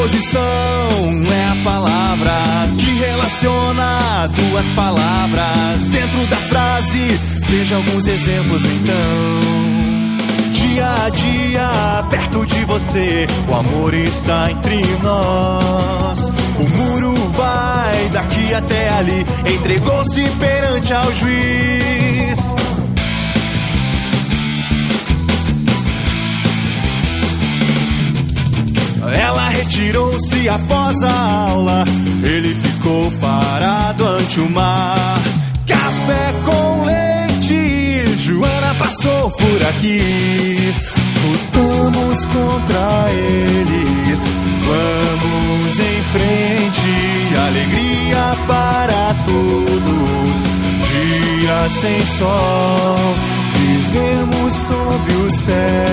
Preposição 0.00 0.40
é 1.30 1.50
a 1.50 1.62
palavra 1.62 2.32
que 2.78 2.90
relaciona 2.90 4.30
duas 4.34 4.66
palavras 4.68 5.82
dentro 5.92 6.26
da 6.26 6.36
frase. 6.36 7.20
Veja 7.46 7.76
alguns 7.76 8.06
exemplos 8.06 8.64
então. 8.64 8.94
Dia 10.54 10.86
a 11.04 11.10
dia, 11.10 12.04
perto 12.08 12.46
de 12.46 12.64
você, 12.64 13.26
o 13.46 13.54
amor 13.54 13.92
está 13.92 14.50
entre 14.50 14.82
nós. 15.02 16.32
O 16.58 16.68
muro 16.78 17.14
vai 17.36 18.08
daqui 18.08 18.54
até 18.54 18.88
ali, 18.88 19.26
entregou-se 19.54 20.22
perante 20.38 20.94
ao 20.94 21.12
juiz. 21.12 22.54
Retirou-se 30.40 30.48
após 30.48 31.02
a 31.02 31.48
aula. 31.50 31.84
Ele 32.22 32.54
ficou 32.54 33.10
parado 33.20 34.06
ante 34.06 34.40
o 34.40 34.50
mar. 34.50 35.18
Café 35.66 36.32
com 36.44 36.84
leite. 36.84 38.18
Joana 38.18 38.74
passou 38.76 39.30
por 39.30 39.66
aqui. 39.68 40.74
Lutamos 41.24 42.24
contra 42.26 43.10
eles. 43.12 44.24
Vamos 44.66 45.78
em 45.78 46.02
frente. 46.12 47.36
Alegria 47.46 48.36
para 48.46 49.14
todos. 49.24 50.38
Dia 50.88 51.68
sem 51.68 52.00
sol. 52.18 53.14
Vivemos 53.60 54.54
sob 54.66 55.12
o 55.12 55.30
céu, 55.30 55.89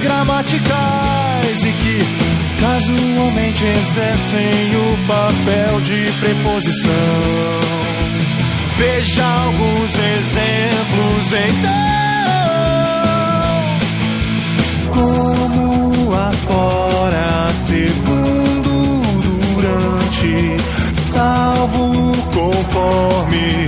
gramaticais 0.00 1.64
e 1.64 1.72
que 1.72 1.98
casualmente 2.60 3.64
exercem 3.64 4.76
o 4.76 5.06
papel 5.06 5.80
de 5.80 6.10
preposição. 6.20 6.92
Veja 8.76 9.24
alguns 9.24 9.94
exemplos 9.94 11.32
então. 11.32 11.98
Como 14.92 16.14
afora, 16.14 17.52
segundo, 17.52 19.02
durante, 19.54 20.56
salvo, 20.94 22.12
conforme, 22.32 23.66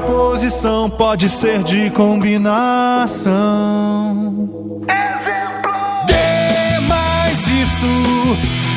preposição 0.00 0.90
pode 0.90 1.28
ser 1.28 1.62
de 1.62 1.88
combinação. 1.90 3.30
De 6.06 6.80
mais 6.88 7.46
isso, 7.46 7.86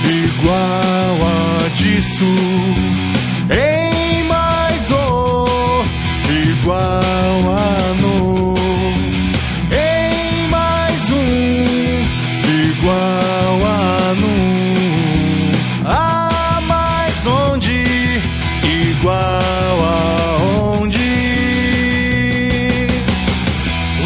igual 0.05 1.17
a 1.25 1.69
disso. 1.69 2.23
Em 3.49 4.23
mais 4.25 4.91
o, 4.91 5.45
igual 6.51 7.06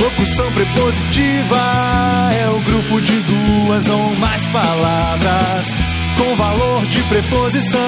Locução 0.02 0.52
prepositiva 0.54 1.60
é 2.34 2.50
o 2.50 2.60
grupo 2.62 3.00
de 3.02 3.20
duas 3.22 3.88
ou 3.88 4.16
mais 4.16 4.44
palavras 4.48 5.68
com 6.18 6.36
valor 6.36 6.84
de 6.88 7.04
preposição. 7.04 7.80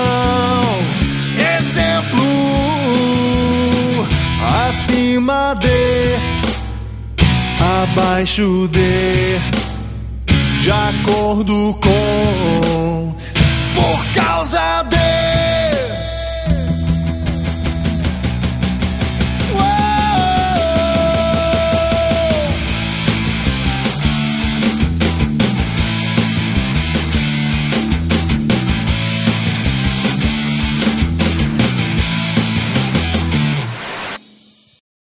Exemplo: 1.57 2.22
acima 4.68 5.56
de, 5.56 6.16
abaixo 7.81 8.69
de, 8.72 9.40
de 10.62 10.69
acordo 10.69 11.75
com. 11.81 12.92